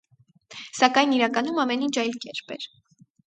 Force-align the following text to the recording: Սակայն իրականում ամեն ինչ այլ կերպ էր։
Սակայն 0.77 1.13
իրականում 1.17 1.61
ամեն 1.65 1.85
ինչ 1.89 1.93
այլ 2.05 2.17
կերպ 2.25 2.57
էր։ 2.59 2.69